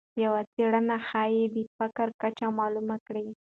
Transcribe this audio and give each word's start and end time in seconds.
یوه 0.23 0.41
څېړنه 0.53 0.95
ښایي 1.07 1.43
د 1.55 1.57
فقر 1.77 2.07
کچه 2.21 2.45
معلومه 2.59 2.95
کړي. 3.07 3.25